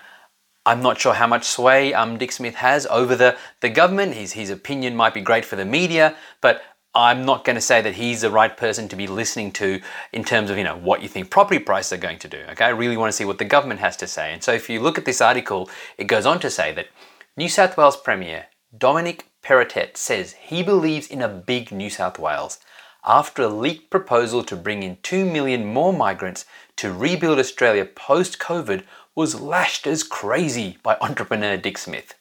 I'm 0.66 0.82
not 0.82 1.00
sure 1.00 1.14
how 1.14 1.28
much 1.28 1.46
sway 1.46 1.94
um, 1.94 2.18
Dick 2.18 2.32
Smith 2.32 2.56
has 2.56 2.88
over 2.88 3.16
the, 3.16 3.38
the 3.62 3.70
government. 3.70 4.16
His, 4.16 4.34
his 4.34 4.50
opinion 4.50 4.96
might 4.96 5.14
be 5.14 5.22
great 5.22 5.46
for 5.46 5.56
the 5.56 5.66
media, 5.66 6.16
but 6.42 6.64
I'm 6.96 7.26
not 7.26 7.44
going 7.44 7.56
to 7.56 7.62
say 7.62 7.82
that 7.82 7.96
he's 7.96 8.22
the 8.22 8.32
right 8.32 8.56
person 8.56 8.88
to 8.88 8.96
be 8.96 9.06
listening 9.06 9.52
to 9.54 9.82
in 10.14 10.24
terms 10.24 10.50
of 10.50 10.58
you 10.58 10.64
know 10.64 10.78
what 10.78 11.02
you 11.04 11.10
think 11.10 11.30
property 11.30 11.60
prices 11.60 11.94
are 11.94 11.98
going 11.98 12.20
to 12.20 12.30
do. 12.30 12.40
Okay, 12.52 12.66
I 12.66 12.70
really 12.70 12.98
want 12.98 13.10
to 13.10 13.16
see 13.16 13.26
what 13.26 13.38
the 13.38 13.46
government 13.46 13.82
has 13.82 13.98
to 13.98 14.08
say. 14.08 14.32
And 14.34 14.42
so 14.42 14.54
if 14.54 14.70
you 14.70 14.80
look 14.80 14.98
at 14.98 15.06
this 15.06 15.22
article, 15.22 15.70
it 15.98 16.06
goes 16.06 16.26
on 16.26 16.40
to 16.40 16.50
say 16.50 16.74
that 16.74 16.88
New 17.36 17.50
South 17.50 17.78
Wales 17.78 17.98
Premier 17.98 18.46
Dominic 18.76 19.30
Perrottet 19.44 19.98
says 19.98 20.34
he 20.34 20.64
believes 20.64 21.08
in 21.08 21.22
a 21.22 21.28
big 21.28 21.72
New 21.72 21.90
South 21.90 22.18
Wales 22.18 22.60
after 23.06 23.44
a 23.44 23.50
leaked 23.50 23.92
proposal 23.92 24.44
to 24.44 24.56
bring 24.56 24.82
in 24.82 24.98
2 25.04 25.26
million 25.26 25.66
more 25.66 25.94
migrants 25.94 26.46
to 26.78 26.94
rebuild 26.94 27.40
Australia 27.40 27.86
post 27.86 28.40
COVID 28.40 28.84
was 29.16 29.40
lashed 29.40 29.88
as 29.88 30.04
crazy 30.04 30.78
by 30.84 30.98
entrepreneur 31.02 31.58
Dick 31.58 31.78
Smith. 31.78 32.16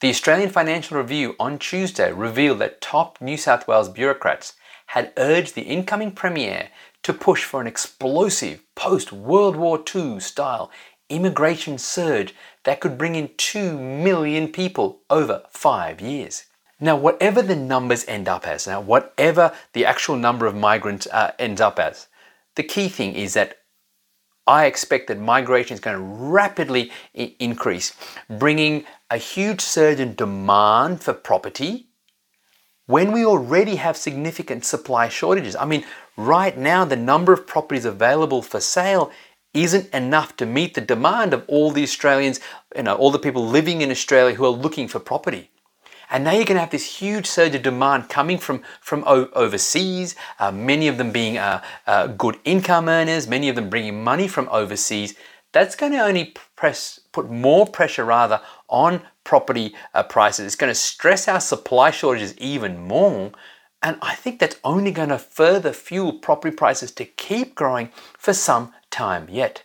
The 0.00 0.10
Australian 0.10 0.50
Financial 0.50 0.96
Review 0.96 1.34
on 1.40 1.58
Tuesday 1.58 2.12
revealed 2.12 2.58
that 2.60 2.80
top 2.80 3.20
New 3.20 3.36
South 3.36 3.66
Wales 3.66 3.88
bureaucrats 3.88 4.54
had 4.86 5.12
urged 5.16 5.54
the 5.54 5.62
incoming 5.62 6.12
Premier 6.12 6.70
to 7.02 7.12
push 7.12 7.44
for 7.44 7.60
an 7.60 7.66
explosive 7.66 8.62
post 8.74 9.12
World 9.12 9.56
War 9.56 9.82
II 9.94 10.20
style 10.20 10.70
immigration 11.08 11.78
surge 11.78 12.34
that 12.64 12.80
could 12.80 12.98
bring 12.98 13.14
in 13.14 13.30
2 13.36 13.78
million 13.78 14.48
people 14.48 15.00
over 15.08 15.42
five 15.50 16.00
years. 16.00 16.44
Now, 16.80 16.96
whatever 16.96 17.42
the 17.42 17.56
numbers 17.56 18.04
end 18.06 18.28
up 18.28 18.46
as, 18.46 18.66
now, 18.66 18.80
whatever 18.80 19.52
the 19.72 19.84
actual 19.84 20.16
number 20.16 20.46
of 20.46 20.54
migrants 20.54 21.08
uh, 21.10 21.32
ends 21.38 21.60
up 21.60 21.78
as, 21.78 22.06
the 22.54 22.62
key 22.62 22.88
thing 22.88 23.14
is 23.14 23.34
that 23.34 23.57
I 24.48 24.64
expect 24.64 25.08
that 25.08 25.20
migration 25.20 25.74
is 25.74 25.80
going 25.80 25.96
to 25.98 26.02
rapidly 26.02 26.90
I- 27.16 27.34
increase, 27.38 27.92
bringing 28.30 28.86
a 29.10 29.18
huge 29.18 29.60
surge 29.60 30.00
in 30.00 30.14
demand 30.14 31.02
for 31.02 31.12
property 31.12 31.88
when 32.86 33.12
we 33.12 33.26
already 33.26 33.76
have 33.76 33.98
significant 33.98 34.64
supply 34.64 35.10
shortages. 35.10 35.54
I 35.54 35.66
mean, 35.66 35.84
right 36.16 36.56
now, 36.56 36.86
the 36.86 36.96
number 36.96 37.34
of 37.34 37.46
properties 37.46 37.84
available 37.84 38.40
for 38.40 38.60
sale 38.60 39.12
isn't 39.52 39.92
enough 39.92 40.34
to 40.38 40.46
meet 40.46 40.74
the 40.74 40.80
demand 40.80 41.34
of 41.34 41.44
all 41.46 41.70
the 41.70 41.82
Australians, 41.82 42.40
you 42.74 42.84
know, 42.84 42.96
all 42.96 43.10
the 43.10 43.18
people 43.18 43.46
living 43.46 43.82
in 43.82 43.90
Australia 43.90 44.34
who 44.34 44.46
are 44.46 44.50
looking 44.50 44.88
for 44.88 44.98
property. 44.98 45.50
And 46.10 46.24
now 46.24 46.32
you're 46.32 46.44
going 46.44 46.56
to 46.56 46.60
have 46.60 46.70
this 46.70 46.98
huge 47.00 47.26
surge 47.26 47.54
of 47.54 47.62
demand 47.62 48.08
coming 48.08 48.38
from, 48.38 48.62
from 48.80 49.04
overseas, 49.06 50.16
uh, 50.38 50.50
many 50.50 50.88
of 50.88 50.98
them 50.98 51.12
being 51.12 51.38
uh, 51.38 51.62
uh, 51.86 52.06
good 52.08 52.38
income 52.44 52.88
earners, 52.88 53.26
many 53.26 53.48
of 53.48 53.56
them 53.56 53.68
bringing 53.68 54.02
money 54.02 54.26
from 54.26 54.48
overseas. 54.50 55.14
That's 55.52 55.76
going 55.76 55.92
to 55.92 55.98
only 55.98 56.34
press, 56.56 57.00
put 57.12 57.30
more 57.30 57.66
pressure 57.66 58.04
rather 58.04 58.40
on 58.68 59.02
property 59.24 59.74
uh, 59.94 60.02
prices. 60.02 60.46
It's 60.46 60.56
going 60.56 60.70
to 60.70 60.74
stress 60.74 61.28
our 61.28 61.40
supply 61.40 61.90
shortages 61.90 62.36
even 62.38 62.86
more. 62.86 63.32
And 63.82 63.98
I 64.02 64.14
think 64.14 64.40
that's 64.40 64.56
only 64.64 64.90
going 64.90 65.10
to 65.10 65.18
further 65.18 65.72
fuel 65.72 66.14
property 66.14 66.54
prices 66.54 66.90
to 66.92 67.04
keep 67.04 67.54
growing 67.54 67.90
for 68.18 68.32
some 68.32 68.72
time 68.90 69.28
yet. 69.30 69.62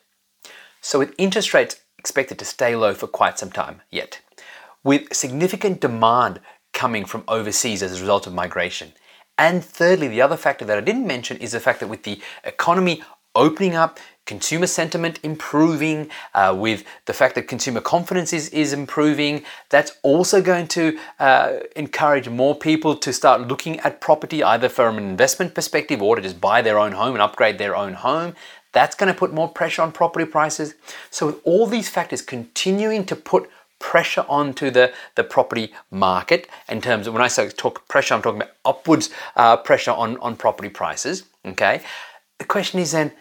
So, 0.82 1.00
with 1.00 1.16
interest 1.18 1.54
rates 1.54 1.78
expected 1.98 2.38
to 2.40 2.46
stay 2.46 2.76
low 2.76 2.94
for 2.94 3.08
quite 3.08 3.40
some 3.40 3.52
time 3.52 3.82
yet, 3.90 4.20
with 4.84 5.14
significant 5.14 5.80
demand 5.80 6.40
coming 6.74 7.06
from 7.06 7.24
overseas 7.28 7.84
as 7.84 7.98
a 7.98 8.02
result 8.02 8.28
of 8.28 8.34
migration. 8.34 8.94
And 9.38 9.64
thirdly, 9.64 10.08
the 10.08 10.22
other 10.22 10.38
factor 10.38 10.66
that 10.66 10.78
I 10.78 10.82
didn't 10.82 11.08
mention 11.08 11.38
is 11.38 11.54
the 11.54 11.60
fact 11.60 11.80
that 11.80 11.88
with 11.88 12.04
the 12.04 12.22
economy 12.44 13.02
opening 13.36 13.76
up, 13.76 14.00
consumer 14.26 14.68
sentiment 14.68 15.20
improving, 15.24 16.10
uh, 16.34 16.56
with 16.58 16.84
the 17.06 17.14
fact 17.14 17.36
that 17.36 17.48
consumer 17.48 17.82
confidence 17.82 18.32
is, 18.32 18.50
is 18.50 18.74
improving, 18.74 19.44
that's 19.70 19.94
also 20.04 20.42
going 20.42 20.68
to 20.68 20.98
uh, 21.20 21.54
encourage 21.76 22.30
more 22.30 22.56
people 22.56 22.96
to 22.96 23.12
start 23.12 23.48
looking 23.48 23.80
at 23.82 24.00
property 24.00 24.44
either 24.44 24.70
from 24.70 24.98
an 24.98 25.04
investment 25.04 25.54
perspective 25.54 26.02
or 26.02 26.16
to 26.16 26.22
just 26.22 26.40
buy 26.40 26.62
their 26.62 26.80
own 26.80 26.94
home 26.94 27.16
and 27.16 27.22
upgrade 27.22 27.58
their 27.58 27.76
own 27.76 27.94
home. 27.94 28.36
That's 28.72 28.96
going 28.96 29.12
to 29.12 29.18
put 29.18 29.34
more 29.34 29.50
pressure 29.50 29.82
on 29.82 29.92
property 29.92 30.26
prices. 30.26 30.76
So, 31.10 31.28
with 31.28 31.40
all 31.44 31.68
these 31.68 31.90
factors 31.90 32.22
continuing 32.22 33.06
to 33.06 33.16
put 33.16 33.50
pressure 33.84 34.26
onto 34.30 34.72
the, 34.72 34.94
the 35.16 35.24
property 35.26 35.74
market 35.92 36.48
in 36.70 36.80
terms 36.80 37.06
of 37.06 37.14
when 37.14 37.22
I 37.22 37.28
say 37.28 37.50
talk 37.50 37.86
pressure, 37.90 38.14
I'm 38.16 38.22
talking 38.22 38.42
about 38.42 38.56
upwards 38.64 39.10
uh, 39.36 39.58
pressure 39.58 39.92
on, 39.92 40.18
on 40.18 40.38
property 40.38 40.70
prices. 40.70 41.26
Okay. 41.46 41.82
The 42.40 42.46
question 42.46 42.80
is 42.80 42.94
then, 42.94 43.12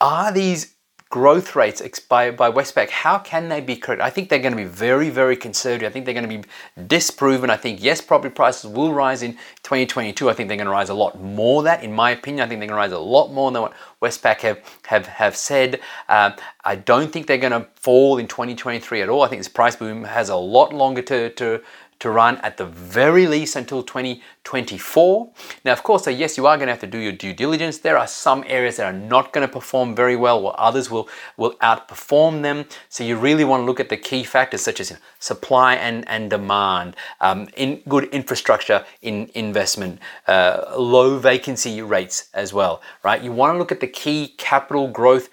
are 0.00 0.32
these 0.32 0.73
growth 1.14 1.54
rates 1.54 1.80
by, 2.00 2.32
by 2.32 2.50
Westpac, 2.50 2.90
how 2.90 3.20
can 3.20 3.48
they 3.48 3.60
be 3.60 3.76
correct? 3.76 4.02
I 4.02 4.10
think 4.10 4.28
they're 4.28 4.40
going 4.40 4.50
to 4.50 4.56
be 4.56 4.64
very, 4.64 5.10
very 5.10 5.36
conservative. 5.36 5.88
I 5.88 5.92
think 5.92 6.06
they're 6.06 6.12
going 6.12 6.28
to 6.28 6.38
be 6.38 6.44
disproven. 6.88 7.50
I 7.50 7.56
think, 7.56 7.80
yes, 7.80 8.00
property 8.00 8.34
prices 8.34 8.68
will 8.68 8.92
rise 8.92 9.22
in 9.22 9.34
2022. 9.62 10.28
I 10.28 10.32
think 10.32 10.48
they're 10.48 10.56
going 10.56 10.66
to 10.66 10.72
rise 10.72 10.88
a 10.88 10.94
lot 10.94 11.20
more 11.22 11.62
than 11.62 11.66
that, 11.66 11.84
in 11.84 11.92
my 11.92 12.10
opinion. 12.10 12.44
I 12.44 12.48
think 12.48 12.58
they're 12.58 12.66
going 12.66 12.76
to 12.76 12.82
rise 12.82 12.90
a 12.90 12.98
lot 12.98 13.32
more 13.32 13.52
than 13.52 13.62
what 13.62 13.74
Westpac 14.02 14.40
have, 14.40 14.58
have, 14.86 15.06
have 15.06 15.36
said. 15.36 15.78
Um, 16.08 16.34
I 16.64 16.74
don't 16.74 17.12
think 17.12 17.28
they're 17.28 17.38
going 17.38 17.52
to 17.52 17.68
fall 17.76 18.18
in 18.18 18.26
2023 18.26 19.02
at 19.02 19.08
all. 19.08 19.22
I 19.22 19.28
think 19.28 19.38
this 19.38 19.46
price 19.46 19.76
boom 19.76 20.02
has 20.02 20.30
a 20.30 20.36
lot 20.36 20.72
longer 20.72 21.02
to, 21.02 21.30
to, 21.30 21.62
to 22.04 22.10
run 22.10 22.36
at 22.42 22.58
the 22.58 22.66
very 22.66 23.26
least 23.26 23.56
until 23.56 23.82
2024. 23.82 25.32
Now, 25.64 25.72
of 25.72 25.82
course, 25.82 26.04
so 26.04 26.10
yes, 26.10 26.36
you 26.36 26.46
are 26.46 26.58
going 26.58 26.66
to 26.66 26.72
have 26.72 26.80
to 26.80 26.86
do 26.86 26.98
your 26.98 27.12
due 27.12 27.32
diligence. 27.32 27.78
There 27.78 27.96
are 27.96 28.06
some 28.06 28.44
areas 28.46 28.76
that 28.76 28.84
are 28.84 28.98
not 28.98 29.32
going 29.32 29.46
to 29.46 29.50
perform 29.50 29.96
very 29.96 30.14
well, 30.14 30.42
while 30.42 30.54
others 30.58 30.90
will, 30.90 31.08
will 31.38 31.54
outperform 31.62 32.42
them. 32.42 32.66
So 32.90 33.04
you 33.04 33.16
really 33.16 33.42
want 33.42 33.62
to 33.62 33.64
look 33.64 33.80
at 33.80 33.88
the 33.88 33.96
key 33.96 34.22
factors 34.22 34.60
such 34.60 34.80
as 34.80 34.98
supply 35.18 35.76
and, 35.76 36.06
and 36.06 36.28
demand, 36.28 36.94
um, 37.22 37.48
in 37.56 37.80
good 37.88 38.04
infrastructure 38.12 38.84
in 39.00 39.30
investment, 39.34 39.98
uh, 40.26 40.74
low 40.76 41.18
vacancy 41.18 41.80
rates 41.80 42.28
as 42.34 42.52
well, 42.52 42.82
right? 43.02 43.22
You 43.22 43.32
want 43.32 43.54
to 43.54 43.58
look 43.58 43.72
at 43.72 43.80
the 43.80 43.86
key 43.86 44.34
capital 44.36 44.88
growth 44.88 45.30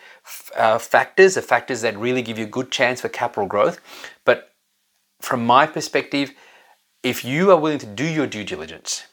uh, 0.56 0.78
factors, 0.78 1.36
the 1.36 1.42
factors 1.42 1.82
that 1.82 1.98
really 1.98 2.22
give 2.22 2.40
you 2.40 2.46
a 2.46 2.50
good 2.50 2.72
chance 2.72 3.02
for 3.02 3.10
capital 3.10 3.46
growth. 3.46 3.82
But 4.24 4.54
from 5.20 5.46
my 5.46 5.68
perspective, 5.68 6.32
if 7.04 7.26
you 7.26 7.50
are 7.50 7.58
willing 7.58 7.80
to 7.80 7.88
do 7.88 8.04
your 8.04 8.28
due 8.28 8.44
diligence, 8.44 9.06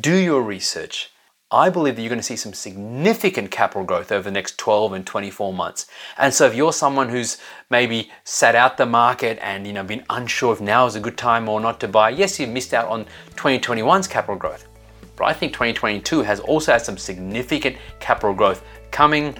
do 0.00 0.16
your 0.16 0.42
research, 0.42 1.10
I 1.48 1.70
believe 1.70 1.94
that 1.94 2.02
you're 2.02 2.08
going 2.08 2.18
to 2.18 2.24
see 2.24 2.34
some 2.34 2.52
significant 2.52 3.52
capital 3.52 3.84
growth 3.84 4.10
over 4.10 4.24
the 4.24 4.32
next 4.32 4.58
12 4.58 4.94
and 4.94 5.06
24 5.06 5.52
months. 5.52 5.86
And 6.18 6.34
so 6.34 6.46
if 6.46 6.56
you're 6.56 6.72
someone 6.72 7.08
who's 7.08 7.38
maybe 7.70 8.10
sat 8.24 8.56
out 8.56 8.76
the 8.76 8.86
market 8.86 9.38
and 9.40 9.64
you 9.64 9.72
know 9.72 9.84
been 9.84 10.04
unsure 10.10 10.52
if 10.54 10.60
now 10.60 10.86
is 10.86 10.96
a 10.96 11.00
good 11.00 11.16
time 11.16 11.48
or 11.48 11.60
not 11.60 11.78
to 11.80 11.88
buy, 11.88 12.10
yes, 12.10 12.40
you 12.40 12.48
missed 12.48 12.74
out 12.74 12.88
on 12.88 13.06
2021's 13.36 14.08
capital 14.08 14.34
growth. 14.34 14.66
But 15.14 15.26
I 15.26 15.32
think 15.32 15.52
2022 15.52 16.22
has 16.22 16.40
also 16.40 16.72
had 16.72 16.82
some 16.82 16.98
significant 16.98 17.76
capital 18.00 18.34
growth 18.34 18.64
coming 18.90 19.36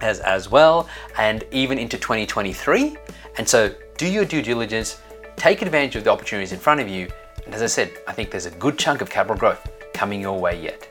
as 0.00 0.20
as 0.20 0.50
well 0.50 0.88
and 1.18 1.44
even 1.50 1.76
into 1.78 1.98
2023. 1.98 2.96
And 3.36 3.46
so 3.46 3.74
do 3.98 4.08
your 4.08 4.24
due 4.24 4.40
diligence, 4.40 5.02
take 5.40 5.62
advantage 5.62 5.96
of 5.96 6.04
the 6.04 6.10
opportunities 6.10 6.52
in 6.52 6.58
front 6.58 6.82
of 6.82 6.88
you. 6.88 7.08
And 7.46 7.54
as 7.54 7.62
I 7.62 7.66
said, 7.66 7.90
I 8.06 8.12
think 8.12 8.30
there's 8.30 8.44
a 8.44 8.50
good 8.50 8.78
chunk 8.78 9.00
of 9.00 9.08
capital 9.08 9.38
growth 9.38 9.66
coming 9.94 10.20
your 10.20 10.38
way 10.38 10.62
yet. 10.62 10.86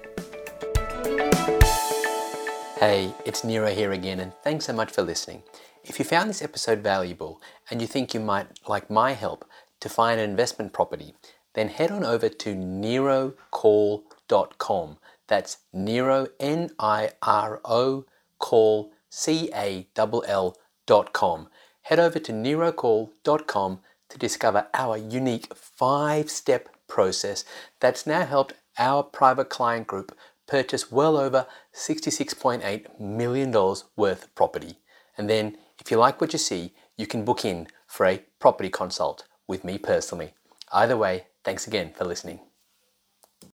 Hey, 2.79 3.13
it's 3.25 3.43
Niro 3.43 3.71
here 3.71 3.91
again, 3.91 4.21
and 4.21 4.33
thanks 4.43 4.65
so 4.65 4.73
much 4.73 4.89
for 4.89 5.03
listening. 5.03 5.43
If 5.83 5.99
you 5.99 6.05
found 6.05 6.31
this 6.31 6.41
episode 6.41 6.79
valuable 6.79 7.39
and 7.69 7.79
you 7.79 7.85
think 7.85 8.15
you 8.15 8.19
might 8.19 8.47
like 8.67 8.89
my 8.89 9.11
help 9.11 9.47
to 9.81 9.89
find 9.89 10.19
an 10.19 10.27
investment 10.27 10.73
property, 10.73 11.13
then 11.53 11.69
head 11.69 11.91
on 11.91 12.03
over 12.03 12.27
to 12.27 12.55
nirocall.com. 12.55 14.97
That's 15.27 15.57
Niro, 15.75 16.27
N 16.39 16.71
I 16.79 17.11
R 17.21 17.61
O, 17.65 18.05
call, 18.39 18.93
C 19.11 19.51
A 19.53 19.85
L 19.95 20.23
L.com. 20.27 21.49
Head 21.83 21.99
over 21.99 22.17
to 22.17 22.31
nirocall.com 22.31 23.81
to 24.09 24.17
discover 24.17 24.67
our 24.73 24.97
unique 24.97 25.53
five 25.55 26.29
step 26.29 26.69
process 26.87 27.45
that's 27.79 28.07
now 28.07 28.25
helped 28.25 28.53
our 28.77 29.03
private 29.03 29.49
client 29.49 29.87
group 29.87 30.17
purchase 30.47 30.91
well 30.91 31.15
over 31.15 31.45
$66.8 31.75 32.99
million 32.99 33.51
worth 33.51 34.23
of 34.23 34.35
property. 34.35 34.79
And 35.17 35.29
then, 35.29 35.57
if 35.79 35.91
you 35.91 35.97
like 35.97 36.19
what 36.19 36.33
you 36.33 36.39
see, 36.39 36.73
you 36.97 37.05
can 37.05 37.23
book 37.23 37.45
in 37.45 37.67
for 37.87 38.05
a 38.05 38.23
property 38.39 38.69
consult 38.69 39.25
with 39.47 39.63
me 39.63 39.77
personally. 39.77 40.33
Either 40.71 40.97
way, 40.97 41.27
thanks 41.43 41.67
again 41.67 41.93
for 41.95 42.05
listening. 42.05 42.48